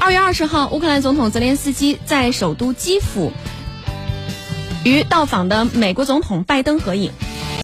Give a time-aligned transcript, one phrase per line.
[0.00, 3.32] 二月二十号乌克兰总统泽连斯基在首都基辅
[4.82, 7.12] 与到访的美国总统拜登合影。